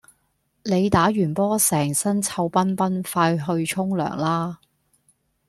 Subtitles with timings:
[0.63, 4.57] 你打完波成身臭肨肨快去沖涼啦